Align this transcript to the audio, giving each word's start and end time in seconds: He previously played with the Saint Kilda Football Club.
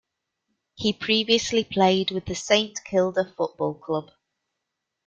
He 0.73 0.93
previously 0.93 1.63
played 1.63 2.09
with 2.09 2.25
the 2.25 2.33
Saint 2.33 2.83
Kilda 2.85 3.31
Football 3.37 3.75
Club. 3.75 4.09